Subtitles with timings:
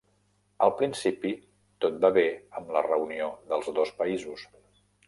[0.67, 1.33] Al principi
[1.85, 2.25] tot va bé
[2.61, 4.53] amb la reunió dels dos països.